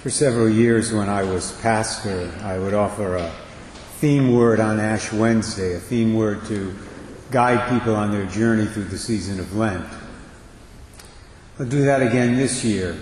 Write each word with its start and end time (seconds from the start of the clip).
For 0.00 0.08
several 0.08 0.48
years, 0.48 0.94
when 0.94 1.10
I 1.10 1.24
was 1.24 1.52
pastor, 1.60 2.32
I 2.42 2.58
would 2.58 2.72
offer 2.72 3.16
a 3.16 3.30
theme 3.98 4.34
word 4.34 4.58
on 4.58 4.80
Ash 4.80 5.12
Wednesday, 5.12 5.74
a 5.74 5.78
theme 5.78 6.14
word 6.14 6.42
to 6.46 6.74
guide 7.30 7.68
people 7.68 7.94
on 7.94 8.10
their 8.10 8.24
journey 8.24 8.64
through 8.64 8.84
the 8.84 8.96
season 8.96 9.38
of 9.38 9.54
Lent. 9.54 9.84
I'll 11.58 11.66
do 11.66 11.84
that 11.84 12.00
again 12.00 12.34
this 12.34 12.64
year. 12.64 12.96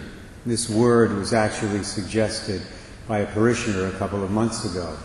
This 0.44 0.68
word 0.68 1.12
was 1.12 1.32
actually 1.32 1.84
suggested 1.84 2.62
by 3.06 3.18
a 3.20 3.26
parishioner 3.26 3.86
a 3.86 3.92
couple 3.92 4.24
of 4.24 4.32
months 4.32 4.64
ago. 4.64 4.96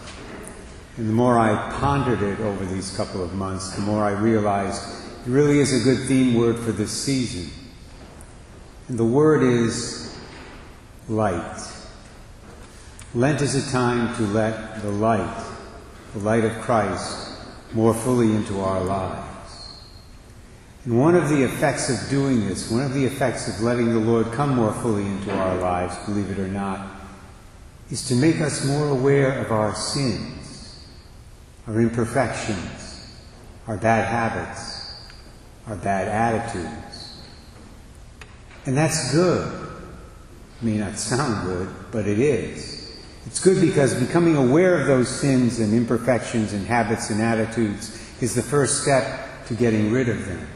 And 0.97 1.07
the 1.07 1.13
more 1.13 1.37
I 1.37 1.73
pondered 1.73 2.23
it 2.23 2.39
over 2.39 2.65
these 2.65 2.97
couple 2.97 3.23
of 3.23 3.35
months, 3.35 3.75
the 3.75 3.81
more 3.81 4.03
I 4.03 4.13
realized 4.13 4.81
it 5.27 5.29
really 5.29 5.59
is 5.59 5.79
a 5.79 5.83
good 5.83 6.07
theme 6.07 6.33
word 6.33 6.57
for 6.57 6.71
this 6.71 6.89
season. 6.89 7.51
And 8.87 8.97
the 8.97 9.05
word 9.05 9.43
is 9.43 10.17
light. 11.07 11.69
Lent 13.15 13.41
is 13.43 13.53
a 13.53 13.71
time 13.71 14.15
to 14.15 14.23
let 14.23 14.81
the 14.81 14.89
light, 14.89 15.45
the 16.13 16.19
light 16.19 16.43
of 16.43 16.51
Christ, 16.61 17.29
more 17.71 17.93
fully 17.93 18.31
into 18.33 18.59
our 18.59 18.83
lives. 18.83 19.83
And 20.85 20.99
one 20.99 21.15
of 21.15 21.29
the 21.29 21.43
effects 21.43 21.91
of 21.91 22.09
doing 22.09 22.47
this, 22.47 22.71
one 22.71 22.81
of 22.81 22.95
the 22.95 23.05
effects 23.05 23.47
of 23.47 23.61
letting 23.61 23.93
the 23.93 23.99
Lord 23.99 24.31
come 24.31 24.55
more 24.55 24.73
fully 24.73 25.05
into 25.05 25.31
our 25.31 25.55
lives, 25.57 25.95
believe 26.07 26.31
it 26.31 26.39
or 26.39 26.47
not, 26.47 26.87
is 27.91 28.07
to 28.07 28.15
make 28.15 28.41
us 28.41 28.65
more 28.65 28.89
aware 28.89 29.39
of 29.45 29.51
our 29.51 29.75
sins, 29.75 30.83
our 31.67 31.79
imperfections, 31.79 33.13
our 33.67 33.77
bad 33.77 34.07
habits, 34.07 34.95
our 35.67 35.75
bad 35.75 36.07
attitudes. 36.07 37.21
And 38.65 38.75
that's 38.75 39.11
good. 39.13 39.69
It 40.57 40.65
may 40.65 40.77
not 40.77 40.97
sound 40.97 41.45
good, 41.45 41.69
but 41.91 42.07
it 42.07 42.17
is. 42.17 42.82
It's 43.25 43.39
good 43.39 43.61
because 43.61 43.93
becoming 43.95 44.35
aware 44.35 44.79
of 44.79 44.87
those 44.87 45.07
sins 45.07 45.59
and 45.59 45.73
imperfections 45.73 46.53
and 46.53 46.65
habits 46.65 47.09
and 47.09 47.21
attitudes 47.21 47.99
is 48.21 48.35
the 48.35 48.41
first 48.41 48.81
step 48.81 49.45
to 49.47 49.55
getting 49.55 49.91
rid 49.91 50.09
of 50.09 50.25
them. 50.25 50.47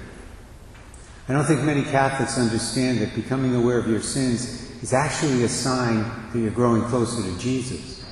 I 1.30 1.34
don't 1.34 1.46
think 1.46 1.62
many 1.62 1.84
Catholics 1.84 2.38
understand 2.38 3.00
that 3.00 3.14
becoming 3.16 3.54
aware 3.56 3.78
of 3.78 3.88
your 3.88 4.02
sins 4.02 4.72
is 4.82 4.94
actually 4.94 5.44
a 5.44 5.50
sign 5.50 6.04
that 6.32 6.40
you're 6.40 6.52
growing 6.52 6.84
closer 6.84 7.22
to 7.22 7.40
Jesus. 7.40 8.06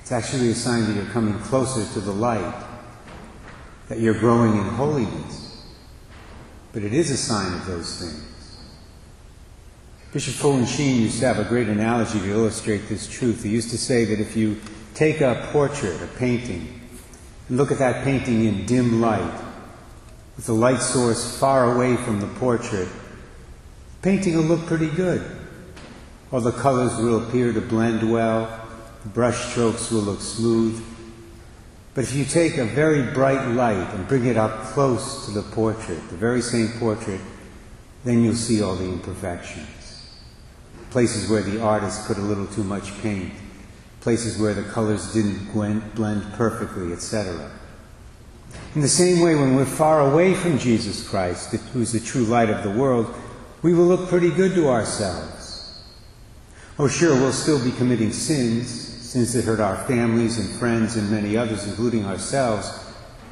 It's 0.00 0.12
actually 0.12 0.50
a 0.50 0.54
sign 0.54 0.84
that 0.84 0.96
you're 0.96 1.12
coming 1.12 1.38
closer 1.40 1.90
to 1.94 2.00
the 2.00 2.12
light, 2.12 2.66
that 3.88 4.00
you're 4.00 4.18
growing 4.18 4.52
in 4.52 4.64
holiness. 4.64 5.64
But 6.72 6.82
it 6.82 6.92
is 6.92 7.10
a 7.10 7.16
sign 7.16 7.54
of 7.54 7.66
those 7.66 8.00
things. 8.00 8.43
Bishop 10.14 10.34
Fulton 10.34 10.64
Sheen 10.64 11.02
used 11.02 11.18
to 11.18 11.26
have 11.26 11.40
a 11.40 11.48
great 11.48 11.66
analogy 11.66 12.20
to 12.20 12.30
illustrate 12.30 12.88
this 12.88 13.08
truth. 13.08 13.42
He 13.42 13.50
used 13.50 13.70
to 13.70 13.76
say 13.76 14.04
that 14.04 14.20
if 14.20 14.36
you 14.36 14.60
take 14.94 15.20
a 15.20 15.48
portrait, 15.50 16.00
a 16.00 16.06
painting, 16.06 16.80
and 17.48 17.58
look 17.58 17.72
at 17.72 17.78
that 17.78 18.04
painting 18.04 18.44
in 18.44 18.64
dim 18.64 19.00
light, 19.00 19.42
with 20.36 20.46
the 20.46 20.52
light 20.52 20.80
source 20.80 21.36
far 21.40 21.74
away 21.74 21.96
from 21.96 22.20
the 22.20 22.28
portrait, 22.38 22.86
the 22.86 24.02
painting 24.02 24.36
will 24.36 24.44
look 24.44 24.64
pretty 24.66 24.88
good. 24.88 25.20
All 26.30 26.40
the 26.40 26.52
colors 26.52 26.96
will 26.96 27.26
appear 27.26 27.52
to 27.52 27.60
blend 27.60 28.08
well, 28.08 28.68
the 29.02 29.08
brush 29.08 29.50
strokes 29.50 29.90
will 29.90 30.02
look 30.02 30.20
smooth. 30.20 30.80
But 31.94 32.04
if 32.04 32.14
you 32.14 32.24
take 32.24 32.56
a 32.58 32.66
very 32.66 33.02
bright 33.12 33.48
light 33.48 33.92
and 33.92 34.06
bring 34.06 34.26
it 34.26 34.36
up 34.36 34.62
close 34.66 35.26
to 35.26 35.32
the 35.32 35.42
portrait, 35.42 36.08
the 36.08 36.16
very 36.16 36.40
same 36.40 36.68
portrait, 36.78 37.20
then 38.04 38.22
you'll 38.22 38.36
see 38.36 38.62
all 38.62 38.76
the 38.76 38.84
imperfections. 38.84 39.73
Places 40.94 41.28
where 41.28 41.42
the 41.42 41.60
artist 41.60 42.06
put 42.06 42.18
a 42.18 42.20
little 42.20 42.46
too 42.46 42.62
much 42.62 42.96
paint, 43.02 43.32
places 44.00 44.38
where 44.38 44.54
the 44.54 44.62
colors 44.62 45.12
didn't 45.12 45.52
blend 45.52 46.22
perfectly, 46.34 46.92
etc. 46.92 47.50
In 48.76 48.80
the 48.80 48.86
same 48.86 49.18
way, 49.20 49.34
when 49.34 49.56
we're 49.56 49.64
far 49.64 50.08
away 50.08 50.34
from 50.34 50.56
Jesus 50.56 51.08
Christ, 51.08 51.50
who's 51.72 51.90
the 51.90 51.98
true 51.98 52.22
light 52.22 52.48
of 52.48 52.62
the 52.62 52.70
world, 52.70 53.12
we 53.60 53.74
will 53.74 53.86
look 53.86 54.08
pretty 54.08 54.30
good 54.30 54.54
to 54.54 54.68
ourselves. 54.68 55.82
Oh, 56.78 56.86
sure, 56.86 57.16
we'll 57.16 57.32
still 57.32 57.58
be 57.64 57.72
committing 57.72 58.12
sins, 58.12 58.70
sins 58.70 59.32
that 59.32 59.46
hurt 59.46 59.58
our 59.58 59.84
families 59.88 60.38
and 60.38 60.48
friends 60.60 60.94
and 60.94 61.10
many 61.10 61.36
others, 61.36 61.66
including 61.66 62.04
ourselves, 62.04 62.70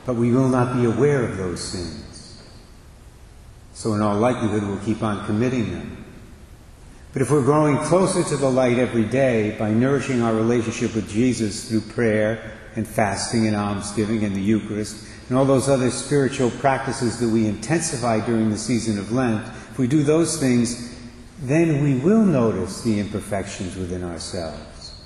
but 0.05 0.17
we 0.17 0.33
will 0.33 0.49
not 0.49 0.77
be 0.77 0.87
aware 0.87 1.23
of 1.23 1.37
those 1.37 1.61
sins. 1.61 2.43
So, 3.73 3.95
in 3.95 4.03
all 4.03 4.17
likelihood, 4.19 4.65
we'll 4.65 4.85
keep 4.85 5.05
on 5.05 5.25
committing 5.27 5.71
them. 5.71 6.03
But 7.13 7.21
if 7.21 7.31
we're 7.31 7.43
growing 7.43 7.77
closer 7.79 8.25
to 8.25 8.37
the 8.37 8.51
light 8.51 8.79
every 8.79 9.05
day 9.05 9.55
by 9.59 9.71
nourishing 9.71 10.23
our 10.23 10.35
relationship 10.35 10.95
with 10.95 11.11
Jesus 11.11 11.69
through 11.69 11.83
prayer 11.83 12.53
and 12.75 12.89
fasting 12.89 13.47
and 13.47 13.55
almsgiving 13.55 14.25
and 14.25 14.35
the 14.35 14.41
Eucharist, 14.41 15.09
and 15.29 15.37
all 15.37 15.45
those 15.45 15.69
other 15.69 15.91
spiritual 15.91 16.51
practices 16.51 17.21
that 17.21 17.29
we 17.29 17.47
intensify 17.47 18.25
during 18.25 18.51
the 18.51 18.57
season 18.57 18.99
of 18.99 19.13
Lent, 19.13 19.47
if 19.71 19.79
we 19.79 19.87
do 19.87 20.03
those 20.03 20.39
things, 20.39 20.99
then 21.41 21.83
we 21.83 21.97
will 21.97 22.25
notice 22.25 22.83
the 22.83 22.99
imperfections 22.99 23.77
within 23.77 24.05
ourselves. 24.05 25.03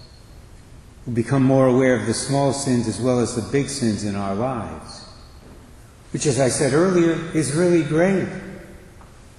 We'll 1.06 1.16
become 1.16 1.42
more 1.42 1.66
aware 1.66 1.98
of 1.98 2.06
the 2.06 2.14
small 2.14 2.52
sins 2.52 2.86
as 2.86 3.00
well 3.00 3.20
as 3.20 3.34
the 3.34 3.50
big 3.52 3.68
sins 3.68 4.04
in 4.04 4.14
our 4.14 4.34
lives. 4.34 5.04
Which, 6.12 6.26
as 6.26 6.38
I 6.38 6.48
said 6.48 6.72
earlier, 6.72 7.12
is 7.34 7.54
really 7.54 7.82
great. 7.82 8.28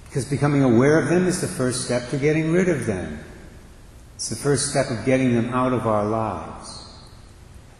Because 0.08 0.24
becoming 0.24 0.62
aware 0.62 0.98
of 0.98 1.08
them 1.08 1.26
is 1.26 1.40
the 1.40 1.46
first 1.46 1.84
step 1.84 2.08
to 2.10 2.18
getting 2.18 2.52
rid 2.52 2.68
of 2.68 2.86
them. 2.86 3.20
It's 4.16 4.30
the 4.30 4.36
first 4.36 4.70
step 4.70 4.90
of 4.90 5.04
getting 5.04 5.34
them 5.34 5.50
out 5.50 5.72
of 5.72 5.86
our 5.86 6.04
lives. 6.04 6.86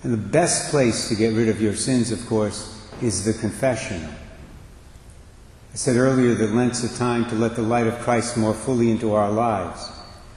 And 0.03 0.13
the 0.13 0.17
best 0.17 0.71
place 0.71 1.09
to 1.09 1.17
get 1.17 1.35
rid 1.35 1.49
of 1.49 1.61
your 1.61 1.75
sins, 1.75 2.13
of 2.13 2.25
course, 2.27 2.81
is 3.03 3.25
the 3.25 3.33
confessional. 3.33 4.11
I 5.73 5.77
said 5.77 5.97
earlier 5.97 6.35
that 6.35 6.53
Lent's 6.53 6.85
a 6.85 6.97
time 6.97 7.29
to 7.31 7.35
let 7.35 7.57
the 7.57 7.63
light 7.63 7.87
of 7.87 7.99
Christ 8.01 8.37
more 8.37 8.55
fully 8.55 8.91
into 8.91 9.15
our 9.15 9.31
lives. 9.31 9.91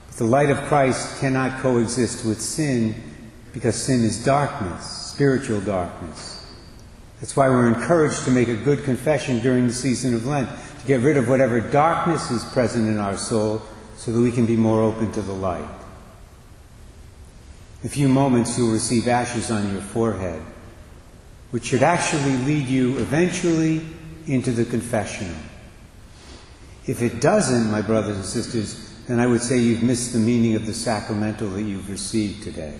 But 0.07 0.17
the 0.17 0.23
light 0.23 0.49
of 0.49 0.57
Christ 0.63 1.19
cannot 1.19 1.61
coexist 1.61 2.25
with 2.25 2.41
sin 2.41 2.95
because 3.53 3.75
sin 3.75 4.03
is 4.03 4.23
darkness, 4.23 4.85
spiritual 4.85 5.61
darkness. 5.61 6.45
That's 7.19 7.35
why 7.35 7.49
we're 7.49 7.67
encouraged 7.67 8.23
to 8.25 8.31
make 8.31 8.47
a 8.47 8.55
good 8.55 8.83
confession 8.83 9.39
during 9.39 9.67
the 9.67 9.73
season 9.73 10.15
of 10.15 10.25
Lent, 10.25 10.49
to 10.81 10.87
get 10.87 11.01
rid 11.01 11.17
of 11.17 11.29
whatever 11.29 11.61
darkness 11.61 12.29
is 12.31 12.43
present 12.45 12.87
in 12.87 12.97
our 12.97 13.17
soul 13.17 13.61
so 13.95 14.11
that 14.11 14.19
we 14.19 14.31
can 14.31 14.45
be 14.45 14.55
more 14.55 14.81
open 14.81 15.11
to 15.13 15.21
the 15.21 15.33
light. 15.33 15.69
In 17.81 17.87
a 17.87 17.89
few 17.89 18.07
moments, 18.07 18.57
you'll 18.57 18.71
receive 18.73 19.07
ashes 19.07 19.49
on 19.49 19.71
your 19.71 19.81
forehead 19.81 20.41
which 21.51 21.65
should 21.65 21.83
actually 21.83 22.37
lead 22.37 22.67
you 22.67 22.97
eventually 22.97 23.81
into 24.25 24.51
the 24.51 24.65
confessional. 24.65 25.35
If 26.87 27.01
it 27.01 27.21
doesn't, 27.21 27.69
my 27.69 27.81
brothers 27.81 28.15
and 28.15 28.25
sisters, 28.25 28.89
then 29.07 29.19
I 29.19 29.27
would 29.27 29.41
say 29.41 29.57
you've 29.57 29.83
missed 29.83 30.13
the 30.13 30.19
meaning 30.19 30.55
of 30.55 30.65
the 30.65 30.73
sacramental 30.73 31.49
that 31.49 31.63
you've 31.63 31.89
received 31.89 32.43
today. 32.43 32.79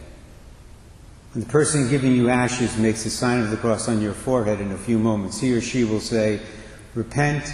When 1.34 1.44
the 1.44 1.50
person 1.50 1.90
giving 1.90 2.14
you 2.14 2.30
ashes 2.30 2.78
makes 2.78 3.04
the 3.04 3.10
sign 3.10 3.42
of 3.42 3.52
the 3.52 3.58
cross 3.58 3.88
on 3.88 4.02
your 4.02 4.14
forehead 4.14 4.60
in 4.60 4.72
a 4.72 4.78
few 4.78 4.98
moments, 4.98 5.40
he 5.40 5.54
or 5.54 5.62
she 5.62 5.84
will 5.84 6.00
say, 6.00 6.40
Repent 6.96 7.54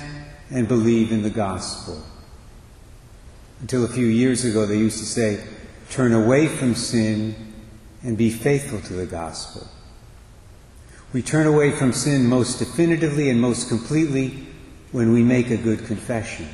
and 0.49 0.67
believe 0.67 1.11
in 1.11 1.23
the 1.23 1.29
gospel. 1.29 2.01
Until 3.59 3.83
a 3.83 3.89
few 3.89 4.05
years 4.05 4.45
ago, 4.45 4.65
they 4.65 4.77
used 4.77 4.99
to 4.99 5.05
say, 5.05 5.43
Turn 5.89 6.13
away 6.13 6.47
from 6.47 6.75
sin 6.75 7.53
and 8.03 8.17
be 8.17 8.29
faithful 8.29 8.81
to 8.81 8.93
the 8.93 9.05
gospel. 9.05 9.67
We 11.13 11.21
turn 11.21 11.47
away 11.47 11.71
from 11.71 11.93
sin 11.93 12.27
most 12.27 12.59
definitively 12.59 13.29
and 13.29 13.39
most 13.39 13.69
completely 13.69 14.47
when 14.91 15.13
we 15.13 15.23
make 15.23 15.49
a 15.49 15.57
good 15.57 15.85
confession. 15.85 16.49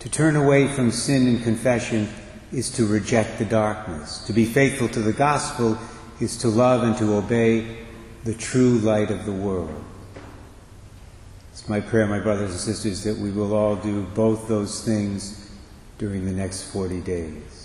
To 0.00 0.08
turn 0.08 0.36
away 0.36 0.68
from 0.68 0.90
sin 0.90 1.28
in 1.28 1.42
confession 1.42 2.08
is 2.52 2.70
to 2.70 2.86
reject 2.86 3.38
the 3.38 3.44
darkness. 3.44 4.18
To 4.26 4.32
be 4.32 4.44
faithful 4.44 4.88
to 4.88 5.00
the 5.00 5.12
gospel 5.12 5.78
is 6.20 6.36
to 6.38 6.48
love 6.48 6.82
and 6.82 6.96
to 6.98 7.14
obey 7.14 7.78
the 8.24 8.34
true 8.34 8.78
light 8.78 9.10
of 9.10 9.24
the 9.24 9.32
world. 9.32 9.82
It's 11.54 11.68
my 11.68 11.80
prayer, 11.80 12.04
my 12.08 12.18
brothers 12.18 12.50
and 12.50 12.58
sisters, 12.58 13.04
that 13.04 13.16
we 13.16 13.30
will 13.30 13.54
all 13.54 13.76
do 13.76 14.02
both 14.02 14.48
those 14.48 14.84
things 14.84 15.48
during 15.98 16.24
the 16.24 16.32
next 16.32 16.64
40 16.72 17.00
days. 17.02 17.63